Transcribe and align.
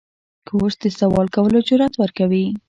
کورس 0.47 0.75
د 0.81 0.85
سوال 0.99 1.27
کولو 1.35 1.59
جرأت 1.67 1.93
ورکوي. 1.97 2.45